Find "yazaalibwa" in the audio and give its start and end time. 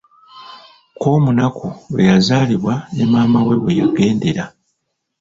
2.11-2.73